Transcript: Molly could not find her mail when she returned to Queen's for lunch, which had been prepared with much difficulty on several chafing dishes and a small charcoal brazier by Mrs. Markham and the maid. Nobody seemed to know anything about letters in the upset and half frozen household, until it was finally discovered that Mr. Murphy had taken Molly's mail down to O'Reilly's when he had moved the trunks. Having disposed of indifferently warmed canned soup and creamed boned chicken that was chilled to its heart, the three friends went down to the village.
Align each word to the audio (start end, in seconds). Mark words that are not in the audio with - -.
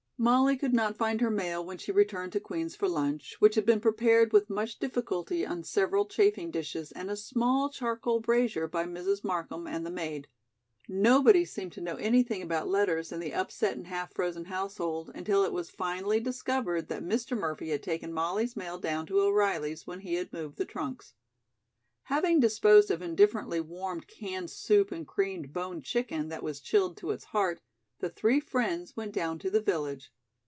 Molly 0.23 0.55
could 0.55 0.71
not 0.75 0.95
find 0.95 1.19
her 1.19 1.31
mail 1.31 1.65
when 1.65 1.79
she 1.79 1.91
returned 1.91 2.31
to 2.33 2.39
Queen's 2.39 2.75
for 2.75 2.87
lunch, 2.87 3.37
which 3.39 3.55
had 3.55 3.65
been 3.65 3.81
prepared 3.81 4.31
with 4.33 4.51
much 4.51 4.77
difficulty 4.77 5.43
on 5.43 5.63
several 5.63 6.05
chafing 6.05 6.51
dishes 6.51 6.91
and 6.91 7.09
a 7.09 7.15
small 7.17 7.71
charcoal 7.71 8.19
brazier 8.19 8.67
by 8.67 8.83
Mrs. 8.85 9.23
Markham 9.23 9.65
and 9.65 9.83
the 9.83 9.89
maid. 9.89 10.27
Nobody 10.87 11.43
seemed 11.43 11.73
to 11.73 11.81
know 11.81 11.95
anything 11.95 12.43
about 12.43 12.67
letters 12.67 13.11
in 13.11 13.19
the 13.19 13.33
upset 13.33 13.75
and 13.75 13.87
half 13.87 14.13
frozen 14.13 14.45
household, 14.45 15.09
until 15.15 15.43
it 15.43 15.51
was 15.53 15.71
finally 15.71 16.19
discovered 16.19 16.87
that 16.89 17.01
Mr. 17.03 17.35
Murphy 17.35 17.69
had 17.69 17.81
taken 17.81 18.13
Molly's 18.13 18.55
mail 18.55 18.77
down 18.77 19.07
to 19.07 19.21
O'Reilly's 19.21 19.87
when 19.87 20.01
he 20.01 20.13
had 20.13 20.31
moved 20.31 20.57
the 20.59 20.65
trunks. 20.65 21.15
Having 22.03 22.41
disposed 22.41 22.91
of 22.91 23.01
indifferently 23.01 23.59
warmed 23.59 24.05
canned 24.07 24.51
soup 24.51 24.91
and 24.91 25.07
creamed 25.07 25.51
boned 25.51 25.83
chicken 25.83 26.27
that 26.27 26.43
was 26.43 26.59
chilled 26.61 26.95
to 26.97 27.09
its 27.09 27.23
heart, 27.23 27.59
the 27.99 28.09
three 28.09 28.39
friends 28.39 28.97
went 28.97 29.11
down 29.13 29.37
to 29.37 29.51
the 29.51 29.61
village. 29.61 30.11